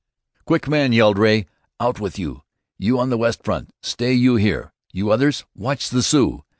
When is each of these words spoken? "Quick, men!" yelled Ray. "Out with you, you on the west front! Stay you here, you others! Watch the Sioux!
"Quick, 0.45 0.67
men!" 0.67 0.93
yelled 0.93 1.19
Ray. 1.19 1.45
"Out 1.79 1.99
with 1.99 2.17
you, 2.17 2.41
you 2.79 2.97
on 2.97 3.11
the 3.11 3.19
west 3.19 3.43
front! 3.43 3.69
Stay 3.83 4.13
you 4.13 4.35
here, 4.35 4.73
you 4.91 5.11
others! 5.11 5.45
Watch 5.53 5.91
the 5.91 6.01
Sioux! 6.01 6.41